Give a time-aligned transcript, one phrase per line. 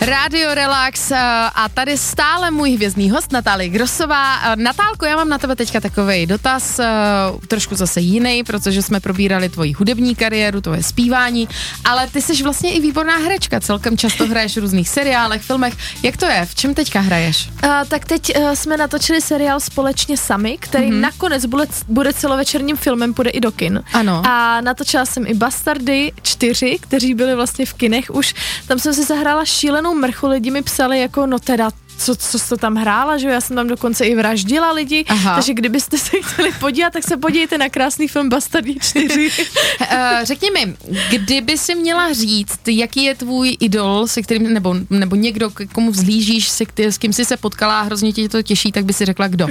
[0.00, 1.16] Radio Relax eh,
[1.54, 4.52] a tady stále můj hvězdný host Natálie Grosová.
[4.52, 6.84] Eh, Natálko, já mám na tebe teďka takový dotaz, eh,
[7.48, 11.48] trošku zase jiný, protože jsme probírali tvoji hudební kariéru, tvoje zpívání,
[11.84, 15.74] ale ty jsi vlastně i výborná herečka, celkem často hraješ v různých seriálech, filmech.
[16.02, 16.46] Jak to je?
[16.46, 17.48] V čem teďka hraješ?
[17.64, 21.00] Uh, tak teď uh, jsme natočili seriál společně sami, který mm-hmm.
[21.00, 23.82] nakonec bude, bude celovečerním filmem, půjde i do kin.
[23.92, 24.22] Ano.
[24.26, 28.34] A natočila jsem i Bastardy 4, kteří byli vlastně v kinech už.
[28.66, 32.56] Tam jsem si zahrála šílenou mrchu, lidi mi psali jako no teda co, co jste
[32.56, 33.32] tam hrála, že jo?
[33.32, 35.34] já jsem tam dokonce i vraždila lidi, Aha.
[35.34, 39.30] takže kdybyste se chtěli podívat, tak se podívejte na krásný film Bastardy 4.
[39.90, 40.76] Eh, Řekni mi,
[41.10, 45.90] kdyby si měla říct, jaký je tvůj idol, se kterým, nebo, nebo někdo, k komu
[45.90, 49.04] vzlížíš, se, s kým jsi se potkala a hrozně tě to těší, tak by si
[49.04, 49.48] řekla kdo?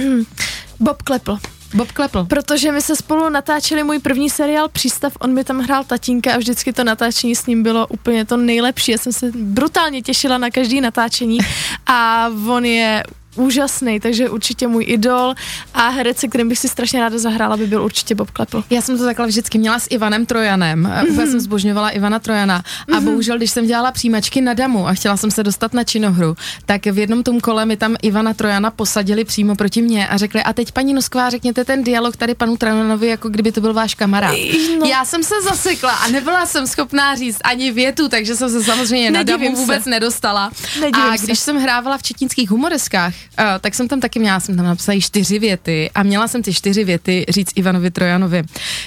[0.80, 1.38] Bob Klepl.
[1.74, 2.24] Bob Klepl.
[2.24, 6.38] Protože my se spolu natáčeli můj první seriál Přístav, on mi tam hrál tatínka a
[6.38, 8.92] vždycky to natáčení s ním bylo úplně to nejlepší.
[8.92, 11.38] Já jsem se brutálně těšila na každý natáčení
[11.86, 13.02] a on je
[13.36, 15.34] úžasný, takže určitě můj idol
[15.74, 18.64] a herec, se kterým bych si strašně ráda zahrála, by byl určitě Bob Klepl.
[18.70, 20.82] Já jsem to takhle vždycky měla s Ivanem Trojanem.
[20.82, 21.10] Mm-hmm.
[21.12, 22.56] Úplně jsem zbožňovala Ivana Trojana.
[22.56, 23.04] A mm-hmm.
[23.04, 26.86] bohužel, když jsem dělala přijímačky na damu a chtěla jsem se dostat na činohru, tak
[26.86, 30.52] v jednom tom kole mi tam Ivana Trojana posadili přímo proti mně a řekli, a
[30.52, 34.36] teď paní Nosková, řekněte ten dialog tady panu Trojanovi, jako kdyby to byl váš kamarád.
[34.80, 34.86] No.
[34.86, 39.10] Já jsem se zasekla a nebyla jsem schopná říct ani větu, takže jsem se samozřejmě
[39.10, 39.60] na Nedivím damu se.
[39.60, 40.50] vůbec nedostala.
[40.80, 41.24] Nedivím a se.
[41.24, 45.00] když jsem hrávala v četnických humoreskách, uh, tak jsem tam taky měla, jsem tam napsala
[45.00, 48.42] čtyři věty a měla jsem ty čtyři věty říct Ivanovi Trojanovi.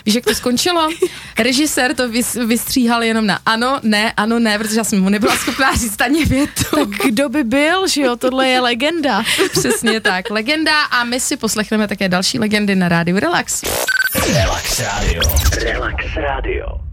[0.06, 0.90] Víš, jak to skončilo?
[1.40, 5.36] Režisér to vys, vystříhal jenom na ano, ne, ano, ne, protože já jsem mu nebyla
[5.36, 6.64] schopná říct ani větu.
[6.76, 9.24] Tak kdo by byl, že jo, tohle je legenda.
[9.52, 13.62] Přesně tak, legenda a my si poslechneme také další legendy na rádiu Relax.
[14.34, 15.22] Relax Radio.
[15.64, 16.90] Relax Radio.